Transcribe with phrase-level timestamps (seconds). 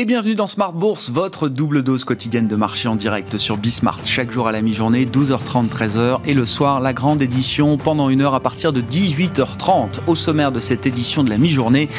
[0.00, 4.00] Et bienvenue dans Smart Bourse, votre double dose quotidienne de marché en direct sur Bismart.
[4.04, 6.20] Chaque jour à la mi-journée, 12h30, 13h.
[6.24, 10.00] Et le soir, la grande édition pendant une heure à partir de 18h30.
[10.06, 11.90] Au sommaire de cette édition de la mi-journée,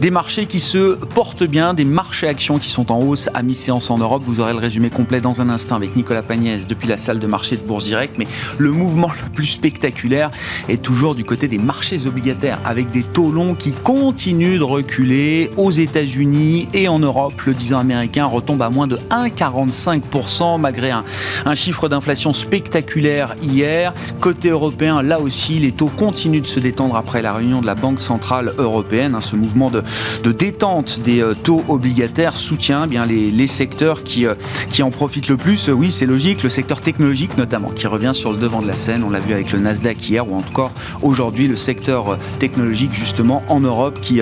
[0.00, 3.90] des marchés qui se portent bien, des marchés actions qui sont en hausse à mi-séance
[3.90, 4.22] en Europe.
[4.24, 7.26] Vous aurez le résumé complet dans un instant avec Nicolas Pagnès depuis la salle de
[7.26, 8.14] marché de Bourse Direct.
[8.16, 10.30] Mais le mouvement le plus spectaculaire
[10.70, 15.50] est toujours du côté des marchés obligataires avec des taux longs qui continuent de reculer
[15.58, 20.92] aux États-Unis et en Europe le 10 ans américain retombe à moins de 1,45% malgré
[20.92, 21.02] un,
[21.44, 23.92] un chiffre d'inflation spectaculaire hier.
[24.20, 27.74] Côté européen, là aussi, les taux continuent de se détendre après la réunion de la
[27.74, 29.16] Banque Centrale Européenne.
[29.16, 29.82] Hein, ce mouvement de,
[30.30, 34.34] détente des euh, taux obligataires soutient bien les, secteurs qui, euh,
[34.70, 35.68] qui en profitent le plus.
[35.70, 39.02] Oui, c'est logique, le secteur technologique notamment, qui revient sur le devant de la scène.
[39.02, 40.70] On l'a vu avec le Nasdaq hier, ou encore
[41.02, 44.20] aujourd'hui le secteur euh, technologique justement en Europe qui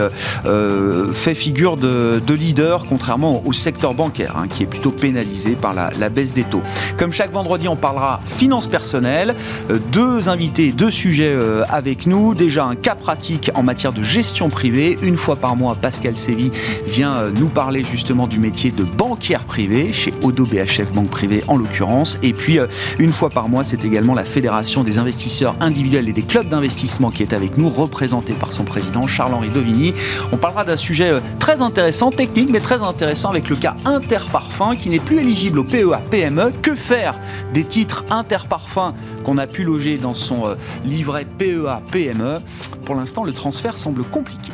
[1.13, 5.75] fait figure de, de leader contre au secteur bancaire, hein, qui est plutôt pénalisé par
[5.75, 6.63] la, baisse des taux.
[6.97, 9.35] Comme chaque vendredi, on parlera finances personnelles.
[9.71, 12.35] Euh, deux invités, deux sujets euh, avec nous.
[12.35, 14.97] Déjà un cas pratique en matière de gestion privée.
[15.03, 16.51] Une fois par mois, Pascal Sévy
[16.87, 21.43] vient euh, nous parler justement du métier de banquière privée chez Odo BHF Banque Privée
[21.49, 22.19] en l'occurrence.
[22.23, 22.59] Et puis
[22.99, 27.11] une fois par mois, c'est également la Fédération des investisseurs individuels et des clubs d'investissement
[27.11, 29.95] qui est avec nous, représentée par son président Charles-Henri Dovigny.
[30.33, 34.77] On parlera d'un sujet très intéressant, technique, mais très intéressant intéressant avec le cas Interparfum
[34.77, 36.51] qui n'est plus éligible au PEA PME.
[36.63, 37.15] Que faire
[37.55, 42.41] des titres Interparfum qu'on a pu loger dans son euh, livret PEA PME
[42.85, 44.51] Pour l'instant, le transfert semble compliqué.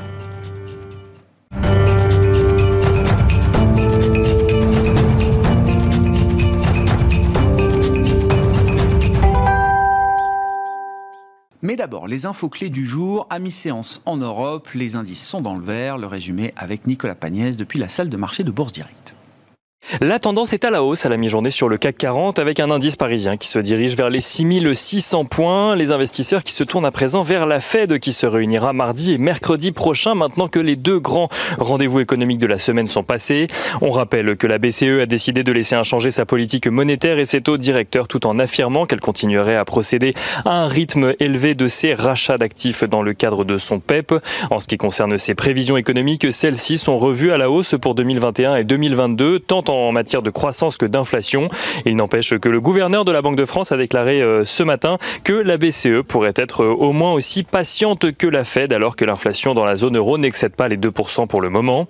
[11.85, 13.27] D'abord, les infos clés du jour.
[13.29, 15.99] À mi-séance en Europe, les indices sont dans le vert.
[15.99, 19.04] Le résumé avec Nicolas Pagnès depuis la salle de marché de Bourse Directe.
[20.01, 22.71] La tendance est à la hausse à la mi-journée sur le CAC 40 avec un
[22.71, 25.77] indice parisien qui se dirige vers les 6600 points.
[25.77, 29.19] Les investisseurs qui se tournent à présent vers la Fed qui se réunira mardi et
[29.19, 31.29] mercredi prochain maintenant que les deux grands
[31.59, 33.47] rendez-vous économiques de la semaine sont passés.
[33.83, 37.43] On rappelle que la BCE a décidé de laisser inchanger sa politique monétaire et ses
[37.43, 40.15] taux directeurs tout en affirmant qu'elle continuerait à procéder
[40.45, 44.15] à un rythme élevé de ses rachats d'actifs dans le cadre de son PEP.
[44.51, 48.57] En ce qui concerne ses prévisions économiques, celles-ci sont revues à la hausse pour 2021
[48.57, 51.49] et 2022 tant en en matière de croissance que d'inflation.
[51.85, 54.99] Il n'empêche que le gouverneur de la Banque de France a déclaré euh, ce matin
[55.23, 59.05] que la BCE pourrait être euh, au moins aussi patiente que la Fed alors que
[59.05, 61.87] l'inflation dans la zone euro n'excède pas les 2% pour le moment.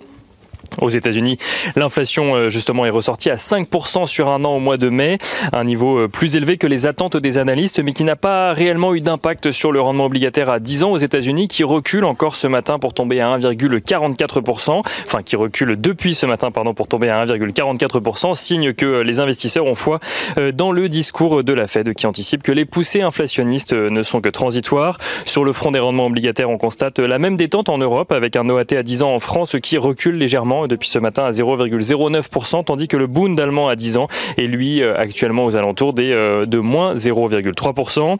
[0.81, 1.37] Aux États-Unis,
[1.75, 5.17] l'inflation euh, justement est ressortie à 5% sur un an au mois de mai,
[5.53, 8.93] un niveau euh, plus élevé que les attentes des analystes, mais qui n'a pas réellement
[8.93, 12.47] eu d'impact sur le rendement obligataire à 10 ans aux États-Unis, qui recule encore ce
[12.47, 17.25] matin pour tomber à 1,44%, enfin qui recule depuis ce matin pardon pour tomber à
[17.25, 19.99] 1,44%, signe que les investisseurs ont foi
[20.37, 24.21] euh, dans le discours de la Fed qui anticipe que les poussées inflationnistes ne sont
[24.21, 24.97] que transitoires.
[25.25, 28.49] Sur le front des rendements obligataires, on constate la même détente en Europe avec un
[28.49, 32.87] OAT à 10 ans en France qui recule légèrement depuis ce matin à 0,09%, tandis
[32.87, 34.07] que le Bund allemand à 10 ans
[34.37, 38.17] est lui euh, actuellement aux alentours des, euh, de moins 0,3%.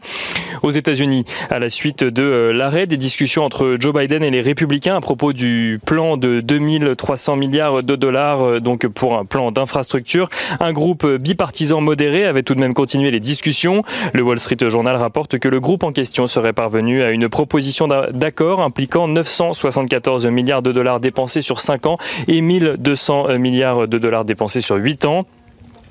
[0.62, 4.40] Aux États-Unis, à la suite de euh, l'arrêt des discussions entre Joe Biden et les
[4.40, 10.28] républicains à propos du plan de 2300 milliards de dollars donc pour un plan d'infrastructure,
[10.60, 13.82] un groupe bipartisan modéré avait tout de même continué les discussions.
[14.12, 17.88] Le Wall Street Journal rapporte que le groupe en question serait parvenu à une proposition
[18.12, 24.24] d'accord impliquant 974 milliards de dollars dépensés sur 5 ans et 1200 milliards de dollars
[24.24, 25.26] dépensés sur 8 ans.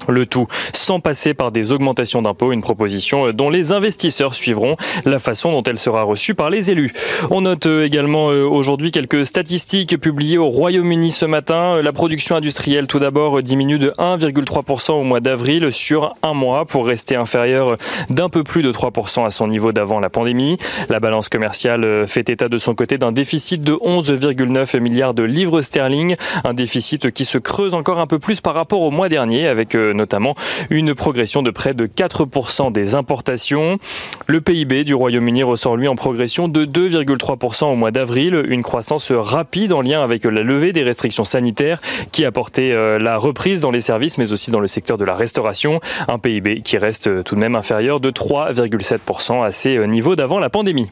[0.08, 5.20] Le tout sans passer par des augmentations d'impôts, une proposition dont les investisseurs suivront la
[5.20, 6.94] façon dont elle sera reçue par les élus.
[7.32, 11.82] On note euh, également euh, aujourd'hui quelques statistiques publiées au Royaume-Uni ce matin.
[11.82, 16.86] La production industrielle tout d'abord diminue de 1,3% au mois d'avril sur un mois pour
[16.86, 17.78] rester inférieure
[18.10, 20.58] d'un peu plus de 3% à son niveau d'avant la pandémie.
[20.90, 25.24] La balance commerciale euh, fait état de son côté d'un déficit de 11,9 milliards de
[25.24, 29.10] livres sterling, un déficit qui se creuse encore un peu plus par rapport au mois
[29.10, 30.36] dernier avec notamment
[30.70, 33.78] une progression de près de 4% des importations.
[34.28, 39.12] Le PIB du Royaume-Uni ressort lui en progression de 2,3% au mois d'avril, une croissance
[39.12, 41.82] rapide en lien avec la levée des restrictions sanitaires
[42.12, 45.06] qui a porté euh, la reprise dans les services mais aussi dans le secteur de
[45.06, 49.86] la restauration, un PIB qui reste tout de même inférieur de 3,7% à ses euh,
[49.86, 50.90] niveaux d'avant la pandémie.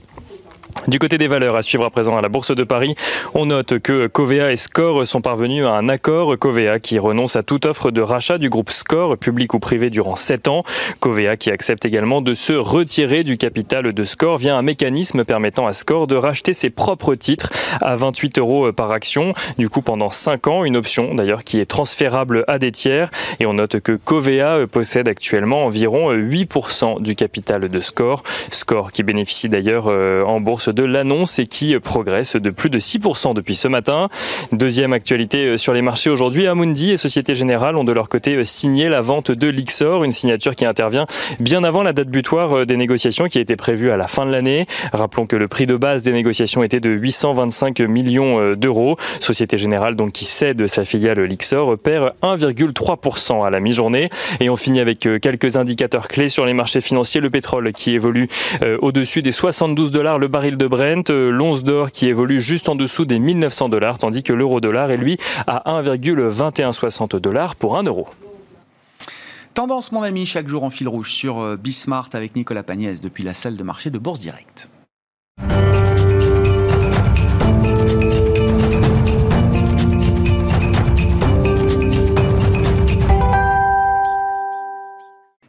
[0.87, 2.95] Du côté des valeurs, à suivre à présent à la Bourse de Paris,
[3.33, 6.37] on note que Covea et Score sont parvenus à un accord.
[6.37, 10.17] Covea qui renonce à toute offre de rachat du groupe Score, public ou privé, durant
[10.17, 10.63] 7 ans.
[10.99, 15.67] Covea qui accepte également de se retirer du capital de Score via un mécanisme permettant
[15.67, 17.49] à Score de racheter ses propres titres
[17.79, 19.33] à 28 euros par action.
[19.57, 23.09] Du coup, pendant 5 ans, une option d'ailleurs qui est transférable à des tiers.
[23.39, 28.23] Et on note que Covea possède actuellement environ 8% du capital de Score.
[28.51, 32.79] Score qui bénéficie d'ailleurs euh, en bourse de l'annonce et qui progresse de plus de
[32.79, 34.09] 6% depuis ce matin.
[34.51, 38.35] Deuxième actualité euh, sur les marchés aujourd'hui, Amundi et Société Générale ont de leur côté
[38.35, 41.05] euh, signé la vente de l'Ixor, une signature qui intervient
[41.39, 44.31] bien avant la date butoir euh, des négociations qui était prévue à la fin de
[44.31, 44.65] l'année.
[44.91, 48.97] Rappelons que le prix de base des négociations était de 825 millions d'euros.
[49.19, 54.55] Société Générale donc qui cède sa filiale l'Ixor perd 1,3% à la mi-journée et on
[54.55, 57.21] finit avec quelques indicateurs clés sur les marchés financiers.
[57.21, 58.27] Le pétrole qui évolue
[58.81, 62.75] au-dessus des 72 dollars le baril de Brent, euh, l'once d'or qui évolue juste en
[62.75, 65.17] dessous des 1900 dollars, tandis que l'euro dollar est lui
[65.47, 68.07] à 1,2160 dollars pour 1 euro.
[69.53, 73.23] Tendance, mon ami, chaque jour en fil rouge sur euh, Bismart avec Nicolas Pagnès depuis
[73.23, 74.69] la salle de marché de Bourse Directe.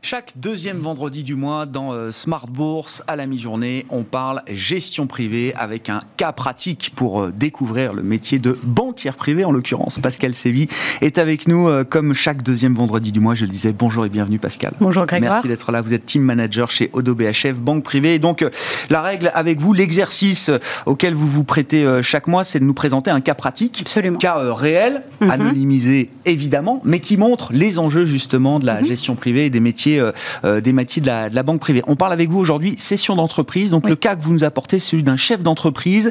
[0.07, 5.07] Chaque deuxième vendredi du mois dans euh, Smart Bourse à la mi-journée, on parle gestion
[5.07, 9.99] privée avec un cas pratique pour euh, découvrir le métier de banquière privée en l'occurrence.
[9.99, 10.69] Pascal Sévy
[11.01, 13.35] est avec nous euh, comme chaque deuxième vendredi du mois.
[13.35, 14.75] Je le disais, bonjour et bienvenue Pascal.
[14.79, 15.33] Bonjour Grégoire.
[15.33, 15.81] Merci d'être là.
[15.81, 18.17] Vous êtes team manager chez Odo BHF, banque privée.
[18.17, 18.47] Et donc
[18.91, 20.51] la règle avec vous, l'exercice
[20.85, 24.19] auquel vous vous prêtez chaque mois, c'est de nous présenter un cas pratique, Absolument.
[24.19, 25.31] cas réel, mhm.
[25.31, 28.89] anonymisé évidemment, mais qui montre les enjeux justement de la mhm.
[28.89, 30.13] gestion privée et des métiers euh,
[30.45, 31.83] euh, des métiers de la, banque privée.
[31.87, 33.71] On parle avec vous aujourd'hui session d'entreprise.
[33.71, 36.11] Donc le cas que vous nous apportez, c'est celui d'un chef d'entreprise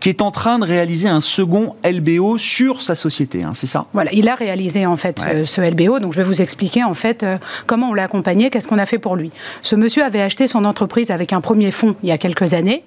[0.00, 3.42] qui est en train de réaliser un second LBO sur sa société.
[3.42, 3.86] Hein, c'est ça?
[3.92, 5.98] Voilà, il a réalisé en fait euh, ce LBO.
[5.98, 7.24] Donc je vais vous expliquer en fait
[7.66, 9.30] comment on l'a accompagné, qu'est-ce qu'on a fait pour lui.
[9.62, 12.84] Ce monsieur avait acheté son entreprise avec un premier fonds il y a quelques années.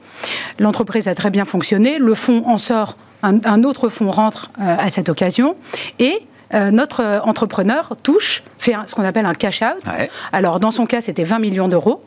[0.59, 1.97] L'entreprise a très bien fonctionné.
[1.99, 5.55] Le fonds en sort un, autre fonds rentre à cette occasion
[5.97, 6.21] et
[6.53, 9.83] euh, notre euh, entrepreneur touche, fait ce qu'on appelle un cash out.
[10.31, 12.01] Alors dans son cas, c'était 20 millions d'euros.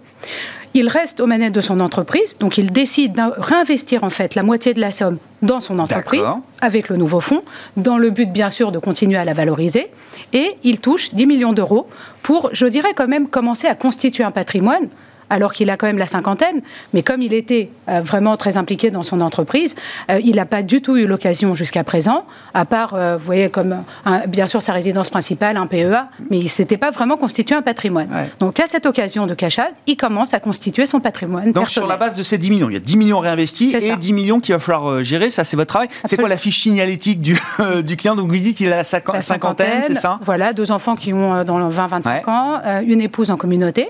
[0.73, 4.45] Il reste aux manettes de son entreprise, donc il décide de réinvestir en fait la
[4.45, 6.23] moitié de la somme dans son entreprise
[6.61, 7.43] avec le nouveau fonds,
[7.77, 9.91] dans le but bien sûr de continuer à la valoriser.
[10.33, 11.87] Et il touche 10 millions d'euros
[12.23, 14.89] pour, je dirais quand même, commencer à constituer un patrimoine
[15.31, 16.61] alors qu'il a quand même la cinquantaine.
[16.93, 19.77] Mais comme il était euh, vraiment très impliqué dans son entreprise,
[20.11, 23.49] euh, il n'a pas du tout eu l'occasion jusqu'à présent, à part, euh, vous voyez,
[23.49, 23.83] comme
[24.27, 27.63] bien sûr sa résidence principale, un PEA, mais il ne s'était pas vraiment constitué un
[27.63, 28.09] patrimoine.
[28.41, 31.53] Donc à cette occasion de cachat, il commence à constituer son patrimoine.
[31.53, 33.97] Donc sur la base de ces 10 millions, il y a 10 millions réinvestis et
[33.97, 35.89] 10 millions qu'il va falloir gérer, ça c'est votre travail.
[36.05, 37.41] C'est quoi la fiche signalétique du,
[37.85, 38.17] du client?
[38.17, 40.19] Donc vous dites qu'il a la, cinquantaine, c'est ça?
[40.25, 43.89] Voilà, deux enfants qui ont dans 20-25 ans, une épouse en communauté.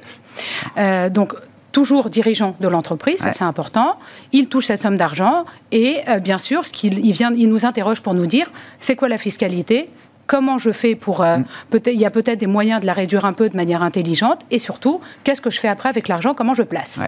[1.11, 1.35] Donc
[1.73, 3.97] toujours dirigeant de l'entreprise, ça c'est important.
[4.32, 7.65] Il touche cette somme d'argent et euh, bien sûr, ce qu'il il vient, il nous
[7.65, 9.88] interroge pour nous dire, c'est quoi la fiscalité?
[10.27, 11.44] Comment je fais pour euh, mm.
[11.71, 14.41] peut-être il y a peut-être des moyens de la réduire un peu de manière intelligente
[14.50, 16.35] et surtout qu'est-ce que je fais après avec l'argent?
[16.35, 17.03] Comment je place?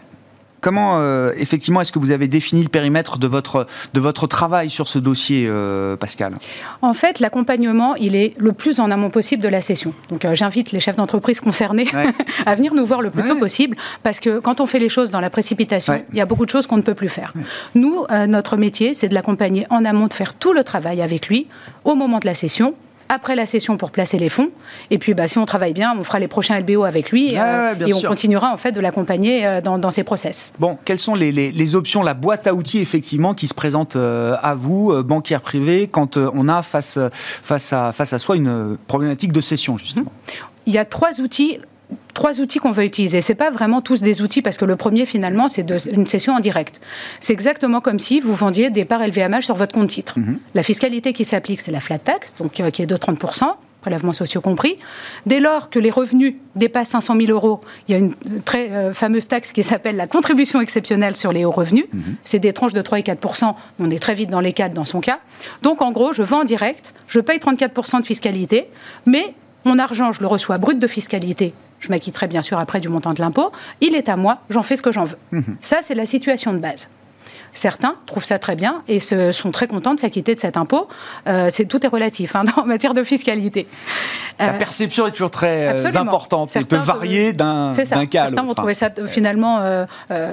[0.62, 4.70] Comment, euh, effectivement, est-ce que vous avez défini le périmètre de votre, de votre travail
[4.70, 6.36] sur ce dossier, euh, Pascal?
[6.82, 9.92] En fait, l'accompagnement, il est le plus en amont possible de la session.
[10.08, 11.88] Donc, euh, j'invite les chefs d'entreprise concernés
[12.46, 15.10] à venir nous voir le plus tôt possible, parce que quand on fait les choses
[15.10, 17.34] dans la précipitation, il y a beaucoup de choses qu'on ne peut plus faire.
[17.74, 21.48] Nous, notre métier, c'est de l'accompagner en amont, de faire tout le travail avec lui
[21.82, 22.72] au moment de la session,
[23.08, 24.50] après la session pour placer les fonds.
[24.90, 27.38] Et puis, bah, si on travaille bien, on fera les prochains LBO avec lui et,
[27.38, 30.52] euh, on continuera en fait de l'accompagner euh, dans, ses process.
[30.58, 34.54] Bon, quelles sont les, options, la boîte à outils effectivement qui se présente euh, à
[34.54, 39.40] vous, banquière privée, quand on a face, face, à, face à soi une problématique de
[39.40, 40.12] cession justement?
[40.66, 41.58] Il y a trois outils
[42.14, 43.20] trois outils qu'on va utiliser.
[43.20, 46.40] C'est pas vraiment tous des outils parce que le premier finalement c'est une session en
[46.40, 46.80] direct.
[47.20, 50.18] C'est exactement comme si vous vendiez des parts LVMH sur votre compte titre.
[50.18, 50.38] Mhm.
[50.54, 54.14] La fiscalité qui s'applique c'est la flat tax, donc euh, qui est de 30% prélèvements
[54.14, 54.78] sociaux compris.
[55.26, 58.94] Dès lors que les revenus dépassent 500 000 euros, il y a une très euh,
[58.94, 61.84] fameuse taxe qui s'appelle la contribution exceptionnelle sur les hauts revenus.
[61.92, 62.16] Mhm.
[62.24, 64.86] C'est des tranches de 3 et 4% On est très vite dans les 4 dans
[64.86, 65.18] son cas.
[65.62, 68.68] Donc en gros, je vends en direct, je paye 34% de fiscalité,
[69.04, 69.34] mais
[69.64, 73.12] mon argent, je le reçois brut de fiscalité je m'acquitterai bien sûr après du montant
[73.12, 75.18] de l'impôt, il est à moi, j'en fais ce que j'en veux.
[75.32, 75.56] Mhm.
[75.60, 76.88] Ça, c'est la situation de base.
[77.54, 80.88] Certains trouvent ça très bien et se, sont très contents de s'acquitter de cet impôt.
[81.26, 83.66] Euh, c'est tout est relatif hein, en matière de fiscalité.
[84.38, 86.50] La perception est toujours très importante.
[86.54, 88.10] Elle peut varier d'un cas à l'autre.
[88.12, 89.86] Certains vont trouver ça finalement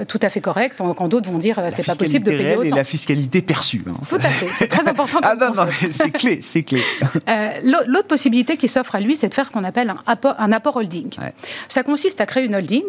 [0.08, 2.62] tout à fait correct, quand d'autres vont dire c'est pas possible de payer autant.
[2.62, 3.84] Et la fiscalité perçue.
[3.86, 5.20] Hein, tout à fait, c'est très important.
[5.22, 6.82] ah non, non c'est clé, c'est clé.
[7.64, 10.52] L'autre possibilité qui s'offre à lui, c'est de faire ce qu'on appelle un apport, un
[10.52, 11.10] apport holding.
[11.68, 12.84] Ça consiste à créer une holding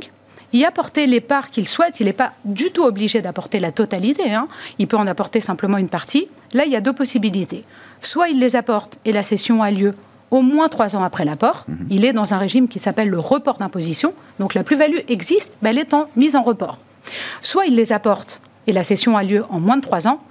[0.53, 1.99] y apporter les parts qu'il souhaite.
[1.99, 4.33] Il n'est pas du tout obligé d'apporter la totalité.
[4.33, 4.47] Hein.
[4.79, 6.27] Il peut en apporter simplement une partie.
[6.53, 7.63] Là, il y a deux possibilités.
[8.01, 9.93] Soit il les apporte et la cession a lieu
[10.31, 11.65] au moins trois ans après l'apport.
[11.67, 11.87] Mhm.
[11.89, 14.13] Il est dans un régime qui s'appelle le report d'imposition.
[14.39, 16.77] Donc la plus-value existe, mais elle est en mise en report.
[17.41, 20.21] Soit il les apporte et la cession a lieu en moins de trois ans,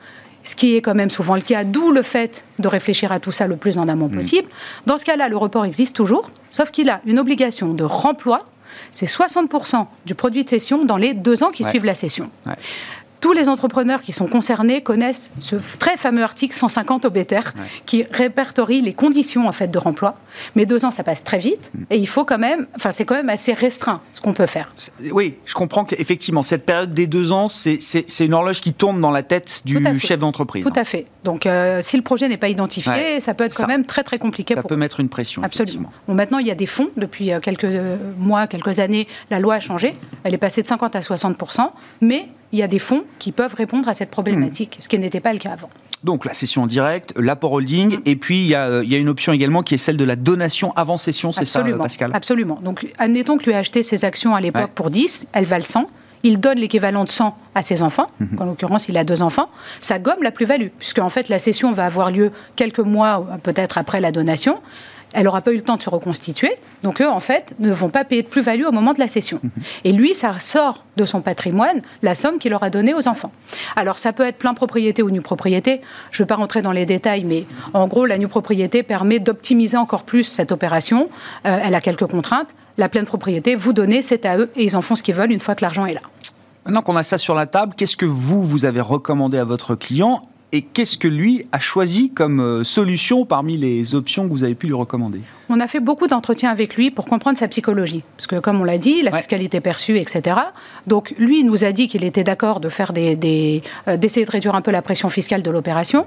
[0.44, 3.32] ce qui est quand même souvent le cas, d'où le fait de réfléchir à tout
[3.32, 4.16] ça le plus en amont mhm.
[4.16, 4.48] possible.
[4.86, 8.46] Dans ce cas-là, le report existe toujours, sauf qu'il a une obligation de remploi
[8.92, 12.30] c'est 60% du produit de cession dans les deux ans qui suivent la cession
[13.20, 17.10] tous les entrepreneurs qui sont concernés connaissent ce très fameux article 150 au
[17.84, 20.16] qui répertorie les conditions en fait de remploi.
[20.56, 21.84] Mais deux ans, ça passe très vite mm.
[21.90, 24.72] et il faut quand même, enfin c'est quand même assez restreint ce qu'on peut faire.
[25.12, 29.10] Oui, je comprends qu'effectivement cette période des deux ans, c'est une horloge qui tourne dans
[29.10, 30.64] la tête du chef d'entreprise.
[30.64, 31.06] Tout à fait.
[31.24, 34.18] Donc euh, si le projet n'est pas identifié, ça peut être quand même très très
[34.18, 34.54] compliqué.
[34.54, 35.42] Ça peut mettre une pression.
[35.42, 35.92] Absolument.
[36.08, 39.40] Bon, maintenant il y a des fonds depuis euh, quelques euh, mois, quelques années, la
[39.40, 39.94] loi a changé.
[40.24, 41.36] Elle est passée de 50 à 60
[42.00, 45.20] mais il y a des fonds qui peuvent répondre à cette problématique, ce qui n'était
[45.20, 45.70] pas le cas avant.
[46.02, 49.62] Donc la session en direct, l'apport holding, et puis il y, a, une option également
[49.62, 52.10] qui est celle de la donation avant session, c'est ça Pascal?
[52.14, 52.58] Absolument.
[52.62, 55.90] Donc admettons que lui a acheté ses actions à l'époque pour 10, elles valent 100.
[56.22, 58.40] Il donne l'équivalent de 100 à ses enfants, mhm.
[58.40, 59.46] en l'occurrence il a deux enfants,
[59.80, 63.78] ça gomme la plus-value, puisque en fait la session va avoir lieu quelques mois peut-être
[63.78, 64.60] après la donation
[65.12, 66.52] elle n'aura pas eu le temps de se reconstituer.
[66.82, 69.40] Donc eux, en fait, ne vont pas payer de plus-value au moment de la cession.
[69.42, 69.50] Mhm.
[69.84, 73.32] Et lui, ça sort de son patrimoine la somme qu'il aura donnée aux enfants.
[73.76, 75.80] Alors ça peut être plein propriété ou nue propriété.
[76.10, 79.18] Je ne vais pas rentrer dans les détails, mais en gros, la nue propriété permet
[79.18, 81.08] d'optimiser encore plus cette opération.
[81.46, 82.48] Euh, elle a quelques contraintes.
[82.78, 85.32] La pleine propriété, vous donnez, c'est à eux et ils en font ce qu'ils veulent
[85.32, 86.00] une fois que l'argent est là.
[86.64, 89.74] Maintenant qu'on a ça sur la table, qu'est-ce que vous, vous avez recommandé à votre
[89.74, 94.44] client et qu'est-ce que lui a choisi comme euh, solution parmi les options que vous
[94.44, 95.20] avez pu lui recommander?
[95.50, 98.04] On a fait beaucoup d'entretiens avec lui pour comprendre sa psychologie.
[98.16, 100.36] Parce que, comme on l'a dit, la fiscalité perçue, etc.
[100.86, 104.30] Donc, lui, il nous a dit qu'il était d'accord de faire des, euh, d'essayer de
[104.30, 106.06] réduire un peu la pression fiscale de l'opération.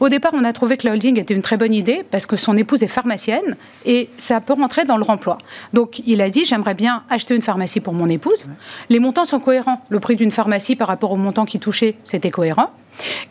[0.00, 2.36] Au départ, on a trouvé que la holding était une très bonne idée parce que
[2.36, 3.54] son épouse est pharmacienne
[3.86, 5.38] et ça peut rentrer dans le remploi.
[5.72, 8.46] Donc, il a dit j'aimerais bien acheter une pharmacie pour mon épouse.
[8.88, 9.80] Les montants sont cohérents.
[9.90, 12.70] Le prix d'une pharmacie par rapport au montant qu'il touchait, c'était cohérent.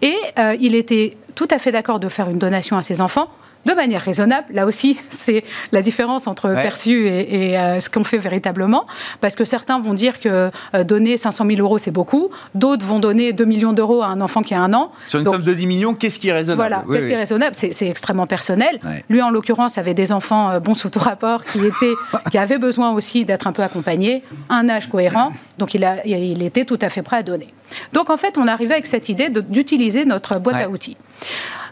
[0.02, 3.28] Et euh, il était tout à fait d'accord de faire une donation à ses enfants
[3.66, 4.48] de manière raisonnable.
[4.54, 8.86] Là aussi, c'est la différence entre perçu et, euh, ce qu'on fait véritablement.
[9.20, 12.30] Parce que certains vont dire que euh, donner 500 000 euros, c'est beaucoup.
[12.56, 14.92] D'autres vont donner 2 millions d'euros à un enfant qui a un an.
[15.08, 16.58] Sur une somme de 10 millions, qu'est-ce qui est raisonnable?
[16.58, 17.56] Voilà, qu'est-ce qui est raisonnable?
[17.56, 18.80] C'est extrêmement personnel.
[19.10, 21.94] Lui, en l'occurrence, avait des enfants euh, bons sous tout rapport qui, étaient,
[22.32, 25.32] qui avaient besoin aussi d'être un peu accompagnés, un âge cohérent.
[25.58, 27.54] Donc, il, a, il était tout à fait prêt à donner.
[27.94, 30.98] Donc, en fait, on arrivait avec cette idée d'utiliser notre boîte à outils.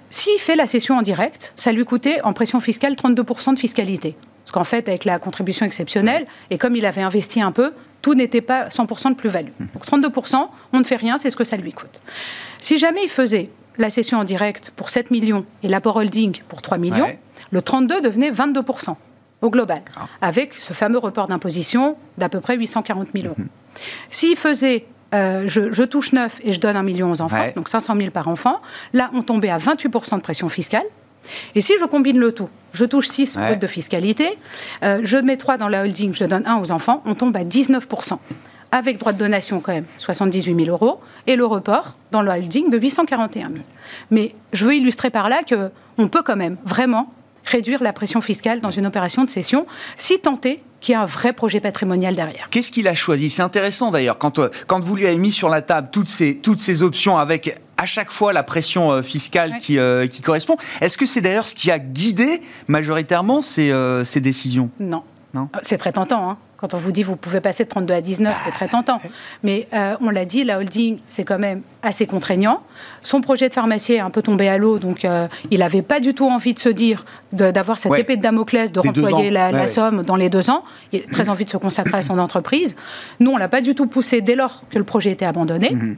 [0.10, 4.16] S'il fait la session en direct, ça lui coûtait en pression fiscale 32% de fiscalité.
[4.44, 8.16] Parce qu'en fait, avec la contribution exceptionnelle, et comme il avait investi un peu, tout
[8.16, 9.52] n'était pas 100% de plus-value.
[9.60, 12.02] Donc 32%, on ne fait rien, c'est ce que ça lui coûte.
[12.58, 16.62] Si jamais il faisait la session en direct pour 7 millions et l'apport holding pour
[16.62, 17.10] 3 millions,
[17.52, 18.96] le 32 devenait 22%
[19.42, 20.08] au global, ah.
[20.22, 23.36] avec ce fameux report d'imposition d'à peu près 840 000 euros.
[23.38, 23.48] Mhm.
[24.10, 27.96] S'il faisait euh, je, touche 9 et je donne un million aux enfants, donc 500
[27.98, 28.58] 000 par enfant.
[28.94, 30.84] Là, on tombait à 28% de pression fiscale.
[31.56, 33.56] Et si je combine le tout, je touche 6 ouais.
[33.56, 34.38] de fiscalité,
[34.84, 37.44] euh, je mets 3 dans la holding, je donne 1 aux enfants, on tombe à
[37.44, 38.18] 19%.
[38.72, 42.70] Avec droit de donation quand même, 78 000 euros, et le report dans la holding
[42.70, 43.60] de 841 000.
[44.12, 47.10] Mais je veux illustrer par là qu'on peut quand même vraiment
[47.46, 49.66] réduire la pression fiscale dans une opération de cession,
[49.98, 52.48] si tenté qu'il y a un vrai projet patrimonial derrière.
[52.50, 53.30] Qu'est-ce qu'il a choisi?
[53.30, 56.38] C'est intéressant d'ailleurs, quand, euh, quand vous lui avez mis sur la table toutes ces,
[56.38, 60.58] toutes ces options avec à chaque fois la pression euh, fiscale qui, euh, qui, correspond.
[60.82, 64.70] Est-ce que c'est d'ailleurs ce qui a guidé majoritairement ces, ces décisions?
[64.80, 65.04] Non.
[65.34, 65.50] non?
[65.64, 66.30] C'est très tentant.
[66.30, 66.38] Hein.
[66.60, 69.00] Quand on vous dit vous pouvez passer de 32 à 19, c'est très tentant.
[69.44, 72.58] Mais euh, on l'a dit, la holding, c'est quand même assez contraignant.
[73.02, 76.02] Son projet de pharmacie est un peu tombé à l'eau, donc euh, il n'avait pas
[76.02, 80.04] du tout envie de se dire d'avoir cette épée de Damoclès, de remployer la, somme
[80.04, 80.66] dans les deux ans.
[80.92, 82.76] Il a très envie de se consacrer à son entreprise.
[83.22, 85.70] Nous, on l'a pas du tout poussé dès lors que le projet était abandonné.
[85.72, 85.96] Mhm.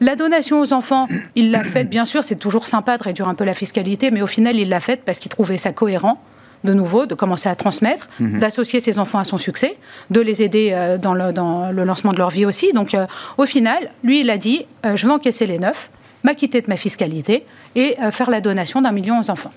[0.00, 3.34] La donation aux enfants, il l'a faite, bien sûr, c'est toujours sympa de réduire un
[3.34, 6.20] peu la fiscalité, mais au final, il l'a faite parce qu'il trouvait ça cohérent
[6.66, 8.40] de nouveau, de commencer à transmettre, mhm.
[8.40, 9.76] d'associer ses enfants à son succès,
[10.10, 12.72] de les aider euh, dans le, dans le lancement de leur vie aussi.
[12.74, 13.06] Donc, euh,
[13.38, 15.90] au final, lui, il a dit je vais encaisser les neuf
[16.26, 19.50] m'acquitter de ma fiscalité et euh, faire la donation d'un million aux enfants.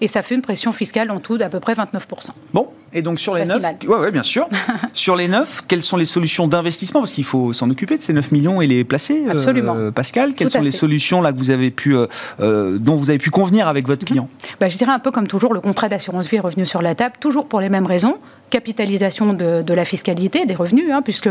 [0.00, 2.30] Et ça fait une pression fiscale en tout d'à peu près 29%.
[2.52, 4.48] Bon, et donc sur les neuf, ouais, ouais, bien sûr.
[4.94, 7.00] sur les neuf, quelles sont les solutions d'investissement?
[7.00, 9.24] Parce qu'il faut s'en occuper de ces 9 millions et les placer.
[9.26, 9.92] Euh, Absolument.
[9.92, 13.30] Pascal, quelles sont les solutions là que vous avez pu, euh, dont vous avez pu
[13.30, 14.28] convenir avec votre client?
[14.58, 16.96] Bah, Je dirais un peu comme toujours, le contrat d'assurance vie est revenu sur la
[16.96, 18.18] table, toujours pour les mêmes raisons
[18.48, 21.28] capitalisation de, la fiscalité, des revenus, hein, puisque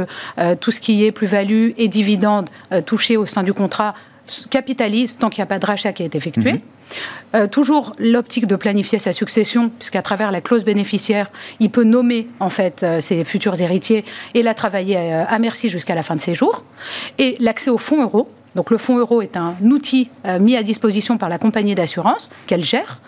[0.60, 2.50] tout ce qui est plus-value et dividendes
[2.86, 3.94] touchés au sein du contrat
[4.50, 6.54] capitalise tant qu'il n'y a pas de rachat qui est effectué.
[6.54, 6.60] Mhm.
[7.34, 11.30] Euh, toujours l'optique de planifier sa succession, puisqu'à travers la clause bénéficiaire,
[11.60, 15.70] il peut nommer en fait euh, ses futurs héritiers et la travailler euh, à merci
[15.70, 16.64] jusqu'à la fin de ses jours.
[17.18, 18.28] Et l'accès au fonds euro.
[18.56, 22.64] Donc le fonds euro est un outil mis à disposition par la compagnie d'assurance qu'elle
[22.64, 23.02] gère,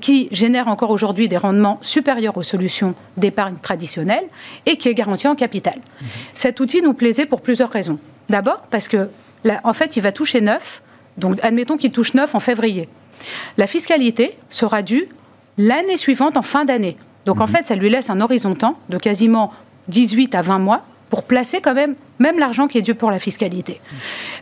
[0.00, 4.24] qui génère encore aujourd'hui des rendements supérieurs aux solutions d'épargne traditionnelles
[4.66, 5.76] et qui est garanti en capital.
[5.76, 6.08] Mhm.
[6.34, 8.00] Cet outil nous plaisait pour plusieurs raisons.
[8.30, 9.08] D'abord parce que
[9.64, 10.82] en fait, il va toucher 9.
[11.18, 12.88] Donc, admettons qu'il touche 9 en février.
[13.56, 15.08] La fiscalité sera due
[15.58, 16.96] l'année suivante en fin d'année.
[17.26, 17.52] Donc, en mhm.
[17.52, 19.52] fait, ça lui laisse un horizon de temps de quasiment
[19.88, 23.18] 18 à 20 mois pour placer quand même même l'argent qui est dû pour la
[23.18, 23.80] fiscalité.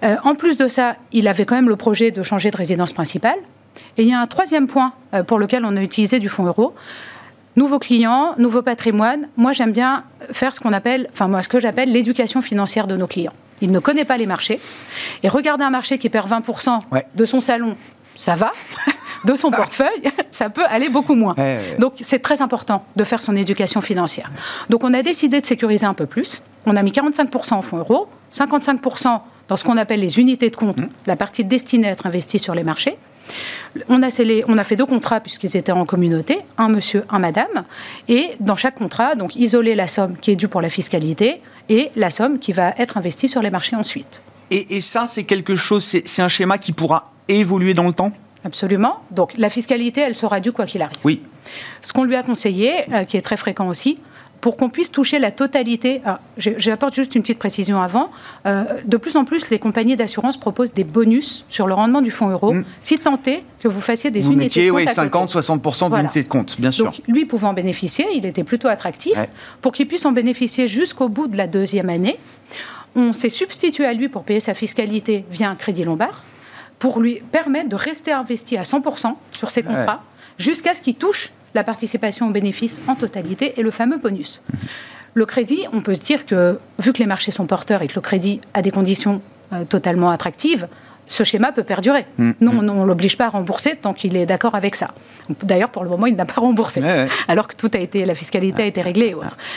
[0.02, 2.92] Euh, en plus de ça, il avait quand même le projet de changer de résidence
[2.92, 3.38] principale.
[3.96, 6.44] Et il y a un troisième point euh, pour lequel on a utilisé du fonds
[6.44, 6.74] euro.
[7.58, 9.26] Nouveaux clients, nouveau patrimoine.
[9.36, 12.96] Moi, j'aime bien faire ce qu'on appelle, enfin moi, ce que j'appelle l'éducation financière de
[12.96, 13.32] nos clients.
[13.60, 14.60] Il ne connaît pas les marchés.
[15.24, 16.78] Et regarder un marché qui perd 20%
[17.16, 17.74] de son salon,
[18.14, 18.52] ça va.
[19.24, 21.34] de son portefeuille, ça peut aller beaucoup moins.
[21.80, 24.30] Donc c'est très important de faire son éducation financière.
[24.70, 26.40] Donc on a décidé de sécuriser un peu plus.
[26.64, 30.54] On a mis 45% en fonds euros, 55% dans ce qu'on appelle les unités de
[30.54, 30.88] compte, mmh.
[31.08, 32.96] la partie destinée à être investie sur les marchés.
[33.88, 34.08] On a,
[34.48, 37.64] on a fait deux contrats puisqu'ils étaient en communauté, un monsieur, un madame,
[38.08, 41.90] et dans chaque contrat, donc isoler la somme qui est due pour la fiscalité et
[41.96, 44.22] la somme qui va être investie sur les marchés ensuite.
[44.50, 48.10] Et, ça, c'est quelque chose, c'est un schéma qui pourra évoluer dans le temps?
[48.44, 49.02] Absolument.
[49.10, 50.96] Donc la fiscalité, elle sera due quoi qu'il arrive.
[51.04, 51.20] Oui.
[51.82, 53.98] Ce qu'on lui a conseillé, euh, qui est très fréquent aussi,
[54.40, 56.00] pour qu'on puisse toucher la totalité.
[56.36, 58.10] J'apporte juste une petite précision avant.
[58.46, 62.10] Euh, de plus en plus, les compagnies d'assurance proposent des bonus sur le rendement du
[62.10, 62.64] fonds euro, mm.
[62.80, 65.34] si est que vous fassiez des unités de compte.
[65.34, 66.86] Oui, 50-60% d'unités de compte, bien sûr.
[66.86, 69.18] Donc, lui pouvant en bénéficier, il était plutôt attractif.
[69.60, 72.18] Pour qu'il puisse en bénéficier jusqu'au bout de la deuxième année,
[72.94, 76.24] on s'est substitué à lui pour payer sa fiscalité via un crédit lombard,
[76.78, 80.02] pour lui permettre de rester investi à 100% sur ses contrats,
[80.38, 84.42] jusqu'à ce qu'il touche la participation aux bénéfices en totalité et le fameux bonus.
[85.14, 87.94] Le crédit, on peut se dire que, vu que les marchés sont porteurs et que
[87.94, 90.68] le crédit a des conditions euh, totalement attractives,
[91.08, 92.06] ce schéma peut perdurer.
[92.18, 92.32] Mm.
[92.40, 94.88] Non, on ne l'oblige pas à rembourser tant qu'il est d'accord avec ça.
[95.42, 96.80] D'ailleurs, pour le moment, il n'a pas remboursé,
[97.26, 99.14] alors que tout a été, la fiscalité a été réglée.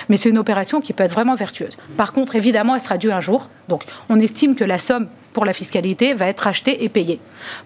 [0.09, 1.77] Mais c'est une opération qui peut être vraiment vertueuse.
[1.97, 3.49] Par contre, évidemment, elle sera due un jour.
[3.69, 7.19] Donc, on estime que la somme pour la fiscalité va être achetée et payée.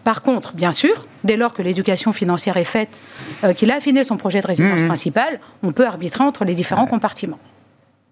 [0.03, 3.01] Par contre, bien sûr, dès lors que l'éducation financière est faite,
[3.43, 4.87] euh, qu'il a affiné son projet de résidence mm, mm.
[4.87, 7.39] principale, on peut arbitrer entre les différents compartiments.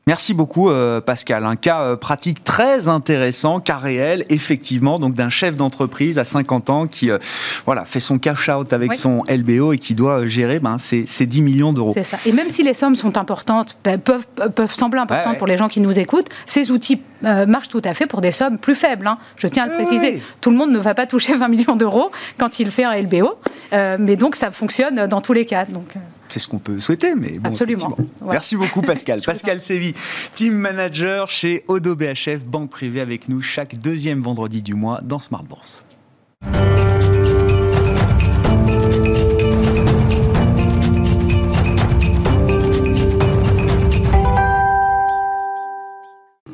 [0.05, 1.45] Merci beaucoup euh, Pascal.
[1.45, 6.69] Un cas euh, pratique très intéressant, cas réel, effectivement, donc d'un chef d'entreprise à 50
[6.69, 7.19] ans qui euh,
[7.65, 11.71] voilà, fait son cash-out avec son LBO et qui doit gérer ben, ses, 10 millions
[11.71, 11.93] d'euros.
[11.93, 12.17] C'est ça.
[12.25, 15.69] Et même si les sommes sont importantes, ben, peuvent, peuvent sembler importantes pour les gens
[15.69, 19.07] qui nous écoutent, ces outils marchent tout à fait pour des sommes plus faibles.
[19.07, 19.17] Hein.
[19.37, 20.21] Je tiens à le préciser.
[20.41, 23.35] Tout le monde ne va pas toucher 20 millions d'euros quand il fait un LBO,
[23.71, 25.63] mais donc ça fonctionne dans tous les cas.
[25.63, 25.95] Donc,
[26.33, 27.49] c'est ce qu'on peut souhaiter, mais bon.
[27.49, 27.95] Absolument.
[28.25, 29.21] Merci beaucoup, Pascal.
[29.25, 29.93] Pascal Sévy,
[30.33, 35.19] team manager chez Odo BHF, banque privée, avec nous chaque deuxième vendredi du mois dans
[35.19, 35.85] Smart Bourse.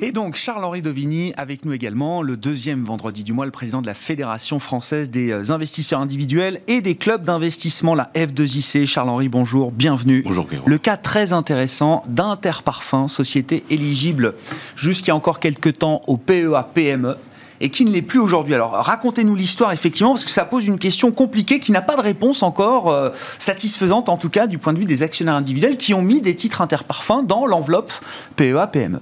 [0.02, 3.86] Et donc Charles-Henri Dovigny avec nous également, le deuxième vendredi du mois, le président de
[3.86, 8.86] la Fédération française des euh, investisseurs individuels et des clubs d'investissement, la F2IC.
[8.86, 10.24] Charles-Henri, bonjour, bienvenue.
[10.26, 14.36] Bonjour Le cas très intéressant d'Interparfum, société éligible
[14.78, 17.18] jusqu'à encore quelques temps au PEA-PME
[17.60, 18.54] et qui ne l'est plus aujourd'hui.
[18.54, 22.02] Alors racontez-nous l'histoire effectivement, parce que ça pose une question compliquée qui n'a pas de
[22.02, 25.94] réponse encore euh, satisfaisante, en tout cas du point de vue des actionnaires individuels qui
[25.94, 27.92] ont mis des titres Interparfum dans l'enveloppe
[28.38, 29.02] PEA-PME.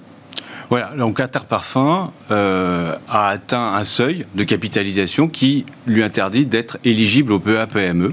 [0.70, 7.32] Voilà, donc Interparfum euh, a atteint un seuil de capitalisation qui lui interdit d'être éligible
[7.32, 8.12] au PEA-PME.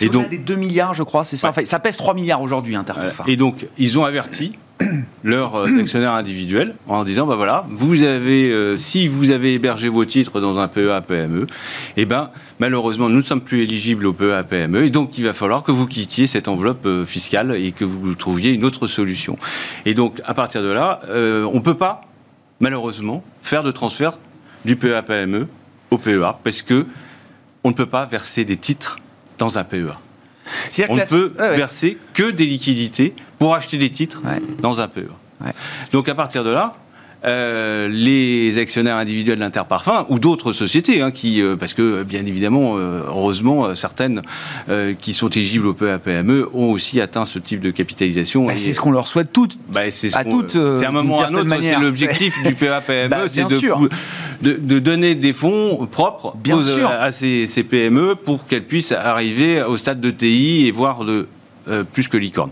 [0.00, 1.52] Et donc des 2 milliards, je crois, c'est ça.
[1.64, 3.26] ça pèse 3 milliards aujourd'hui, Interparfum.
[3.28, 4.58] et donc, ils ont averti
[5.24, 9.88] leurs euh, actionnaires individuels en disant bah voilà, vous avez, euh, si vous avez hébergé
[9.88, 11.46] vos titres dans un PEA PME,
[11.96, 15.32] eh ben malheureusement nous ne sommes plus éligibles au PEA PME et donc il va
[15.32, 19.38] falloir que vous quittiez cette enveloppe euh, fiscale et que vous trouviez une autre solution.
[19.86, 22.02] Et donc à partir de là, on ne peut pas
[22.60, 24.18] malheureusement faire de transfert
[24.66, 25.48] du PEA PME
[25.90, 26.86] au PEA parce que
[27.62, 28.98] on ne peut pas verser des titres
[29.38, 29.98] dans un PEA.
[30.88, 34.22] On ne peut verser que des liquidités pour acheter des titres
[34.60, 35.08] dans un PEA.
[35.92, 36.74] Donc à partir de là,
[37.24, 42.76] euh, les actionnaires individuels d'Interparfum ou d'autres sociétés, hein, qui, euh, parce que bien évidemment,
[42.76, 44.20] euh, heureusement, certaines
[45.00, 48.46] qui sont éligibles au PAPME ont aussi atteint ce type de capitalisation.
[48.46, 49.58] Bah, c'est ce qu'on leur souhaite toutes.
[49.68, 50.52] Bah, c'est ce à toutes.
[50.52, 55.14] c'est un moment ou un autre, c'est l'objectif du PAPME, bah, c'est de, de, donner
[55.14, 56.36] des fonds propres
[57.00, 61.26] à ces, ces, PME pour qu'elles puissent arriver au stade de TI et voir de
[61.92, 62.50] plus que licorne.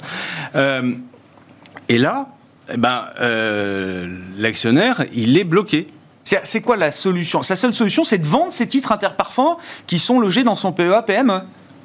[0.55, 2.29] et là,
[2.71, 4.07] eh ben, euh,
[4.39, 5.89] l'actionnaire, il est bloqué.
[6.25, 7.43] C'est quoi la solution?
[7.43, 11.03] Sa seule solution, c'est de vendre ces titres interparfums qui sont logés dans son PEA
[11.05, 11.41] PME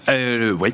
[0.10, 0.74] euh, Oui.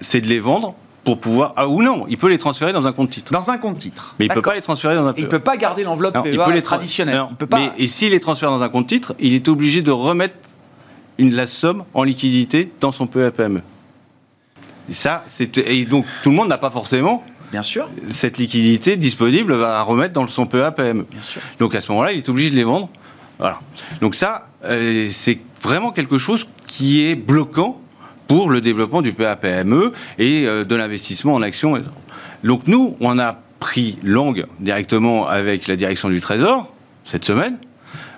[0.00, 1.52] C'est de les vendre pour pouvoir.
[1.56, 3.32] Ah, ou non, il peut les transférer dans un compte titre.
[3.32, 4.14] Dans un compte titre.
[4.18, 5.20] Mais il ne peut pas les transférer dans un PEA.
[5.20, 7.26] Il ne peut pas garder l'enveloppe PEA il peut les traditionnelle.
[7.38, 7.72] peut pas...
[7.76, 10.34] et s'il les transfère dans un compte titre, il est obligé de remettre
[11.18, 13.62] une, la somme en liquidité dans son PEA PME.
[14.88, 15.24] Et ça,
[15.56, 17.88] et donc tout le monde n'a pas forcément Bien sûr.
[18.10, 21.06] Cette liquidité disponible va remettre dans son PEA PME.
[21.10, 21.40] Bien sûr.
[21.58, 22.88] Donc à ce moment-là, il est obligé de les vendre.
[23.38, 23.60] Voilà.
[24.00, 27.80] Donc ça, euh, c'est vraiment quelque chose qui est bloquant
[28.26, 31.80] pour le développement du PEA PME et euh, de l'investissement en actions.
[32.44, 36.72] Donc nous, on a pris langue directement avec la direction du Trésor
[37.04, 37.58] cette semaine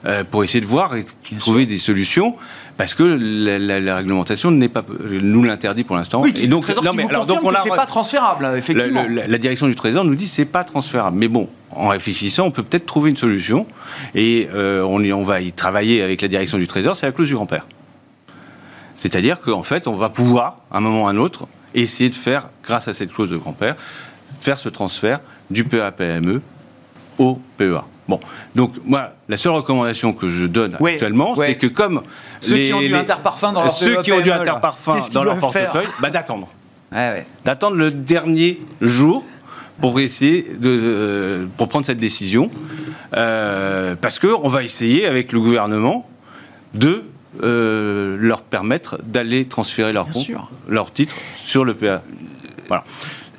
[0.06, 1.04] euh, pour essayer de voir et
[1.38, 2.36] trouver des solutions
[2.78, 6.22] parce que la, réglementation n'est pas nous l'interdit pour l'instant.
[6.22, 9.04] Oui, et donc non, mais alors donc on c'est pas transférable effectivement.
[9.08, 11.18] La, direction du Trésor nous dit c'est pas transférable.
[11.18, 13.66] Mais bon, en réfléchissant, on peut peut-être trouver une solution
[14.14, 16.94] et euh, on, on va y travailler avec la direction du Trésor.
[16.94, 17.66] C'est la clause du grand-père.
[18.96, 22.14] C'est-à-dire qu'en fait, on va pouvoir, à un moment ou à un autre, essayer de
[22.14, 23.74] faire, grâce à cette clause de grand-père,
[24.40, 25.18] faire ce transfert
[25.50, 26.40] du PEA-PME
[27.18, 27.82] au PEA.
[28.08, 28.20] Bon,
[28.54, 32.02] donc moi, la seule recommandation que je donne actuellement, c'est que comme
[32.40, 35.88] ceux qui ont du interparfum dans leur ceux qui ont du interparfum dans leur portefeuille,
[36.00, 36.48] bah, d'attendre,
[37.44, 39.24] d'attendre le dernier jour
[39.80, 42.50] pour essayer de, pour prendre cette décision,
[43.14, 46.08] euh, parce que on va essayer avec le gouvernement
[46.74, 47.04] de
[47.42, 50.30] euh, leur permettre d'aller transférer leur compte,
[50.66, 52.02] leur titre sur le PA.
[52.68, 52.84] Voilà.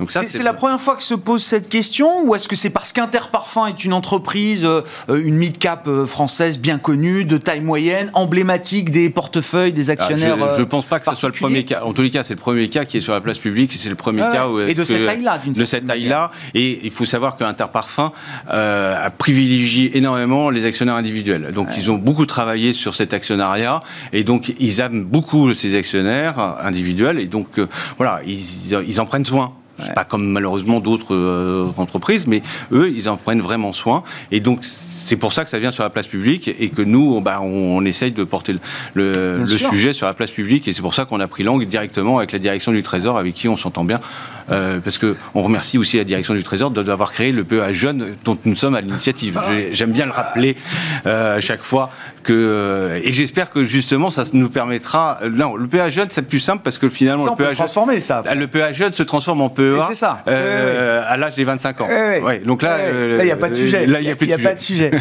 [0.08, 3.68] C'est la première fois que se pose cette question ou est-ce que c'est parce qu'Interparfum
[3.68, 9.10] est une entreprise, euh, une mid-cap euh, française bien connue, de taille moyenne, emblématique des
[9.10, 11.82] portefeuilles des ah, actionnaires Je ne pense pas que ce soit le premier cas.
[11.84, 13.74] En tous les cas, c'est le premier cas qui est sur la place publique.
[13.74, 16.32] C'est le premier cas où, et de cette taille-là, d'une De cette taille-là.
[16.54, 18.12] Et il faut savoir qu'Interparfum
[18.52, 21.52] euh, a privilégié énormément les actionnaires individuels.
[21.54, 23.82] Donc ils ont beaucoup travaillé sur cet actionnariat
[24.14, 27.60] et donc ils aiment beaucoup ces actionnaires individuels et donc
[27.98, 29.54] voilà, ils, ils en prennent soin.
[29.96, 34.04] Pas comme malheureusement d'autres euh, entreprises, mais eux, ils en prennent vraiment soin.
[34.32, 37.22] Et donc, c'est pour ça que ça vient sur la place publique et que nous,
[37.22, 38.54] bah, on, essaye de porter
[38.94, 40.68] le, le sujet sur la place publique.
[40.68, 43.34] Et c'est pour ça qu'on a pris langue directement avec la direction du Trésor, avec
[43.34, 44.00] qui on s'entend bien.
[44.52, 48.38] Euh, parce qu'on remercie aussi la direction du Trésor d'avoir créé le PEA Jeune dont
[48.46, 49.40] nous sommes à l'initiative.
[49.72, 50.56] J'aime bien le rappeler
[51.06, 51.92] euh, à chaque fois
[52.24, 55.20] que euh, et j'espère que justement ça nous permettra.
[55.32, 58.24] Non, le PEA Jeune c'est plus simple parce que finalement le PEA transformer ça.
[58.36, 59.82] Le PEA Jeune se transforme en PEA.
[59.88, 60.24] C'est ça.
[60.26, 61.88] à l'âge des 25 ans.
[61.88, 62.78] Ouais, donc là,
[63.20, 63.86] il n'y a pas de sujet.
[63.86, 64.92] Là, il n'y a, y a pas de sujet.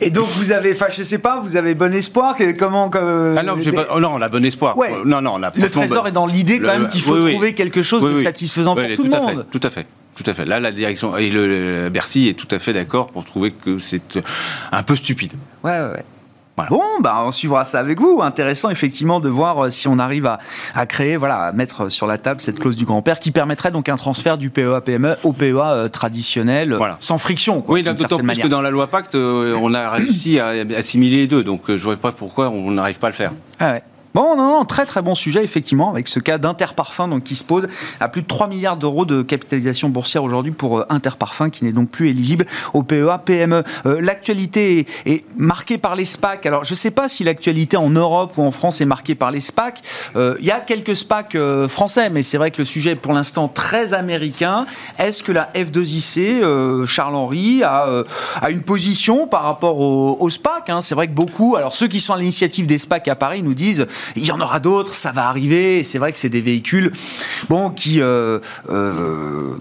[0.00, 2.36] Et donc vous avez, enfin je sais pas, vous avez bon espoir?
[2.58, 3.56] Comment Ah non,
[3.94, 4.74] oh non, on a bon espoir.
[5.04, 8.18] Non, non, le Trésor est dans l'idée quand même qu'il faut trouver quelque chose de
[8.18, 9.46] satisfaisant pour tout, le monde.
[9.50, 9.86] tout à fait.
[10.14, 10.44] Tout à fait.
[10.44, 14.20] Là, la direction et le, Bercy est tout à fait d'accord pour trouver que c'est
[14.70, 15.32] un peu stupide.
[15.62, 16.04] Ouais, ouais, ouais.
[16.56, 18.20] Bon, bah, on suivra ça avec vous.
[18.22, 20.26] Intéressant, effectivement, de voir euh, si on arrive
[20.74, 23.88] à, créer, voilà, à mettre sur la table cette clause du grand-père qui permettrait donc
[23.88, 27.60] un transfert du PEA-PME au PEA euh, traditionnel, sans friction.
[27.60, 31.18] Quoi, oui, d'autant plus que dans la loi Pacte, euh, on a réussi à assimiler
[31.18, 31.42] les deux.
[31.42, 33.32] Donc, je ne vois pas pourquoi on n'arrive pas à le faire.
[33.58, 33.82] Ah ouais.
[34.14, 37.42] Bon, non, non, très très bon sujet, effectivement, avec ce cas d'Interparfum donc, qui se
[37.42, 37.66] pose
[37.98, 41.72] à plus de 3 milliards d'euros de capitalisation boursière aujourd'hui pour euh, Interparfum, qui n'est
[41.72, 43.64] donc plus éligible au PEA, PME.
[43.86, 46.46] Euh, l'actualité est, marquée par les SPAC.
[46.46, 49.32] Alors, je ne sais pas si l'actualité en Europe ou en France est marquée par
[49.32, 49.82] les SPAC.
[50.14, 53.14] Euh, il y a quelques SPAC français, mais c'est vrai que le sujet est pour
[53.14, 54.64] l'instant très américain.
[55.00, 58.04] Est-ce que la F2IC, Charles-Henri, a,
[58.40, 60.82] a, une position par rapport au, SPAC hein?
[60.82, 63.54] C'est vrai que beaucoup, alors ceux qui sont à l'initiative des SPAC à Paris nous
[63.54, 65.82] disent Il y en aura d'autres, ça va arriver.
[65.84, 66.92] C'est vrai que c'est des véhicules,
[67.48, 68.00] bon, qui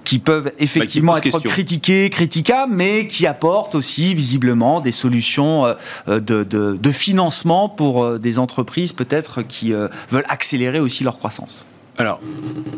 [0.04, 5.76] qui peuvent effectivement bah, être critiqués, critiquables, mais qui apportent aussi visiblement des solutions
[6.08, 9.74] de, de, de financement pour des entreprises peut-être qui
[10.10, 11.66] veulent accélérer aussi leur croissance.
[11.98, 12.20] Alors,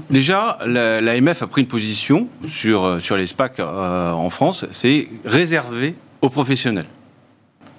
[0.09, 5.07] déjà, l'AMF a pris une position sur, euh, sur les SPAC euh, en France, c'est
[5.23, 6.87] réservé aux professionnels.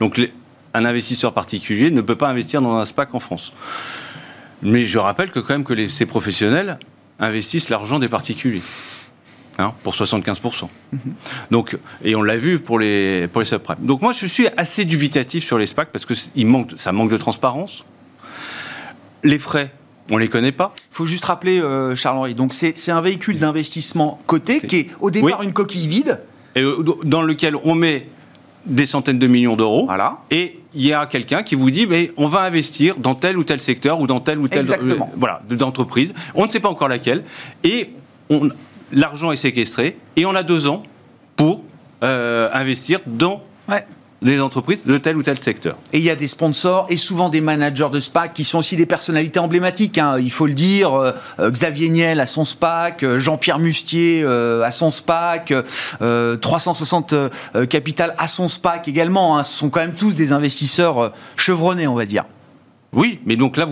[0.00, 0.18] Donc,
[0.76, 3.52] un investisseur particulier ne peut pas investir dans un SPAC en France.
[4.62, 6.78] Mais je rappelle que quand même que ces professionnels
[7.18, 8.62] investissent l'argent des particuliers.
[9.58, 10.68] Hein, pour 75%.
[10.92, 11.00] Mhm.
[11.50, 13.78] Donc, et on l'a vu pour les, pour les subprimes.
[13.80, 16.12] Donc moi, je suis assez dubitatif sur les SPAC parce que
[16.44, 17.86] manque, ça manque de transparence.
[19.24, 19.72] Les frais
[20.10, 20.72] on les connaît pas.
[20.92, 25.10] Il faut juste rappeler, euh, Charles-Henri, donc c'est un véhicule d'investissement coté qui est au
[25.10, 26.20] départ une coquille vide.
[26.54, 28.08] Et euh, dans lequel on met
[28.66, 29.86] des centaines de millions d'euros.
[29.86, 30.18] Voilà.
[30.30, 33.44] Et il y a quelqu'un qui vous dit, mais on va investir dans tel ou
[33.44, 36.14] tel secteur ou dans tel ou tel euh, voilà d'entreprise.
[36.34, 37.24] On ne sait pas encore laquelle.
[37.64, 37.90] Et
[38.92, 40.82] l'argent est séquestré et on a deux ans
[41.34, 41.64] pour
[42.02, 43.84] investir dans ouais
[44.22, 45.76] des entreprises de tel ou tel secteur.
[45.92, 48.76] Et il y a des sponsors et souvent des managers de SPAC qui sont aussi
[48.76, 50.16] des personnalités emblématiques, hein.
[50.18, 50.94] il faut le dire.
[50.94, 55.52] Euh, euh, Xavier Niel à son SPAC, euh, Jean-Pierre Mustier à son SPAC,
[56.40, 57.14] 360
[57.68, 59.38] Capital à son SPAC également.
[59.38, 59.44] Hein.
[59.44, 62.24] Ce sont quand même tous des investisseurs chevronnés, on va dire.
[62.92, 63.66] Oui, mais donc là,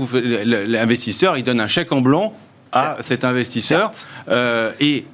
[0.66, 2.34] l'investisseur, il donne un chèque en blanc
[2.72, 3.92] à cet investisseur.
[4.80, 5.06] et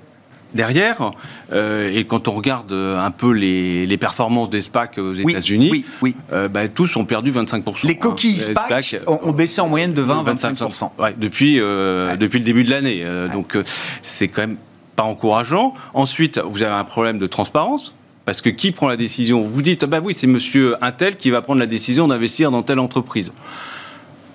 [0.55, 1.13] derrière.
[1.53, 6.49] Euh, et quand on regarde un peu les, performances des SPAC aux États-Unis, oui, euh,
[6.49, 7.87] bah, tous ont perdu 25%.
[7.87, 8.65] Les coquilles hein.
[8.67, 10.91] SPAC, ont, baissé en moyenne de 20-25%.
[11.19, 13.05] depuis, euh, depuis le début de l'année.
[13.33, 13.59] Donc
[14.03, 14.57] c'est quand même
[14.97, 15.75] pas encourageant.
[15.95, 17.95] Ensuite, vous avez un problème de transparence.
[18.27, 19.43] Parce que qui prend la décision?
[19.43, 22.79] Vous dites, bah oui, c'est monsieur Intel qui va prendre la décision d'investir dans telle
[22.79, 23.33] entreprise.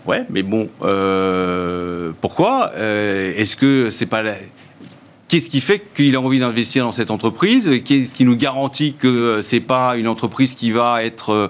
[0.06, 0.70] Ouais, mais bon,
[2.22, 2.74] pourquoi?
[2.76, 4.36] Est-ce que c'est pas la
[5.28, 7.70] Qu'est-ce qui fait qu'il a envie d'investir dans cette entreprise?
[7.84, 11.48] Qu'est-ce qui nous garantit que c'est pas une entreprise qui va être euh,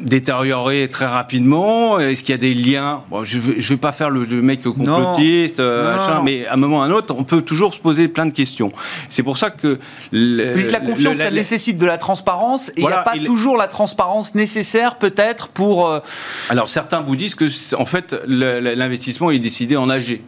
[0.00, 1.98] détériorée très rapidement?
[1.98, 3.02] Est-ce qu'il y a des liens?
[3.24, 6.84] Je ne vais, pas faire le, mec complotiste, euh, mais à un moment ou à
[6.86, 8.72] un autre, on peut toujours se poser plein de questions.
[9.10, 9.78] C'est pour ça que...
[10.10, 14.34] la confiance, ça nécessite de la transparence, et il n'y a pas toujours la transparence
[14.34, 15.86] nécessaire peut-être pour...
[15.86, 16.00] Euh,
[16.48, 17.44] Alors certains vous disent que,
[17.76, 20.20] en fait, l'investissement est décidé en AG.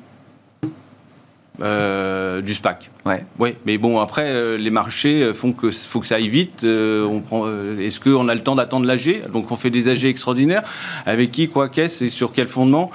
[1.61, 2.91] Euh, du SPAC.
[3.05, 3.27] Ouais.
[3.39, 6.65] Oui, mais bon, après, euh, les marchés font que faut que ça aille vite.
[6.65, 7.47] Euh, on prend,
[7.79, 10.63] est-ce qu'on a le temps d'attendre l'AG Donc, on fait des AG extraordinaires.
[11.05, 12.91] Avec qui, quoi, qu'est-ce et sur quel fondement?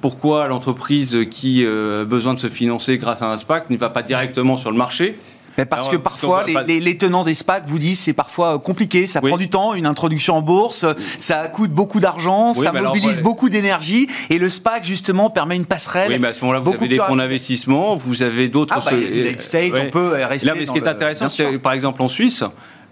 [0.00, 4.02] Pourquoi l'entreprise qui a besoin de se financer grâce à un SPAC ne va pas
[4.02, 5.18] directement sur le marché?
[5.66, 9.48] Parce que parfois, les, tenants des SPAC vous disent c'est parfois compliqué, ça prend du
[9.48, 10.84] temps, une introduction en bourse,
[11.18, 16.10] ça coûte beaucoup d'argent, ça mobilise beaucoup d'énergie, et le SPAC justement permet une passerelle.
[16.10, 18.74] Oui, mais à ce moment-là, vous avez des fonds d'investissement, vous avez d'autres.
[18.76, 18.96] Ah, bah,
[19.38, 20.48] stage, on peut rester.
[20.48, 22.44] Là, mais ce qui est intéressant, c'est par exemple en Suisse,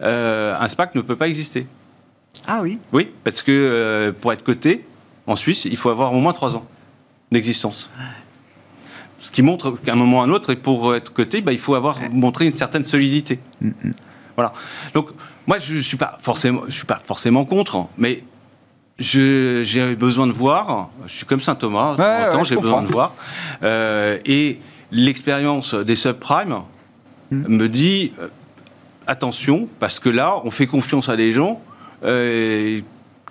[0.02, 1.66] euh, un SPAC ne peut pas exister.
[2.46, 2.78] Ah oui.
[2.92, 4.85] Oui, parce que euh, pour être coté
[5.26, 6.66] en Suisse, il faut avoir au moins trois ans
[7.31, 7.90] d'existence.
[9.18, 11.52] Ce qui montre qu'à un moment ou à un autre, et pour être coté, bah,
[11.52, 13.40] il faut avoir montré une certaine solidité.
[13.61, 13.92] Mm, mm.
[14.37, 14.52] Voilà.
[14.94, 15.09] Donc,
[15.46, 18.22] moi, je ne suis, pas forcément, je suis pas forcément contre, mais
[18.98, 20.90] j'ai besoin de voir.
[21.07, 23.14] Je suis comme saint Thomas, ouais, j'ai besoin de voir.
[23.62, 24.61] Euh, et
[24.92, 26.62] l'expérience des subprimes
[27.31, 27.48] mm.
[27.48, 28.28] me dit euh,
[29.07, 31.61] attention, parce que là, on fait confiance à des gens.
[32.04, 32.81] Euh,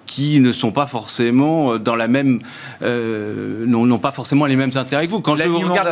[0.07, 2.39] qui ne sont pas forcément euh, dans la même,
[2.81, 5.19] euh, n'ont pas forcément les mêmes intérêts que vous.
[5.19, 5.89] Quand, je vous regarde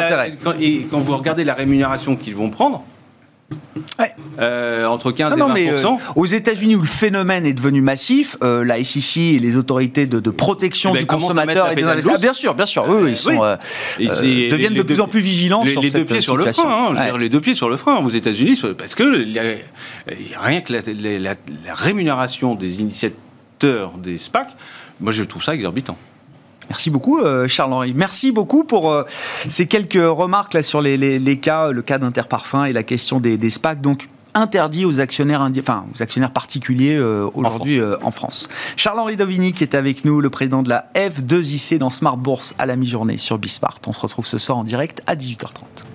[0.60, 2.84] et quand vous regardez la rémunération qu'ils vont prendre,
[4.40, 5.72] euh, entre 15 et 20 mais,
[6.16, 10.92] Aux États-Unis, où le phénomène est devenu massif, la SEC et les autorités de, protection
[10.92, 13.40] eh ben, du consommateur et des investisseurs, bien sûr, bien sûr, oui, ils sont,
[14.00, 16.96] deviennent de plus en plus vigilants les, sur les deux pieds sur le frein.
[16.98, 19.04] Hein, les deux pieds sur le frein aux États-Unis, parce que
[20.40, 23.20] rien que la, la rémunération des initiatives
[23.60, 24.56] des SPAC,
[25.00, 25.98] moi je trouve ça exorbitant.
[26.70, 27.94] Merci beaucoup, euh, Charles-Henri.
[27.96, 29.04] Merci beaucoup pour euh,
[29.50, 33.82] ces quelques remarques là sur les, cas, le cas d'Interparfum et la question des, SPAC.
[33.82, 38.50] Donc, interdit aux actionnaires, enfin, aux actionnaires particuliers euh, aujourd'hui en France.
[38.76, 42.66] Charles-Henri Dovini qui est avec nous, le président de la F2IC dans Smart Bourse à
[42.66, 43.80] la mi-journée sur Bismart.
[43.88, 45.95] On se retrouve ce soir en direct à 18h30.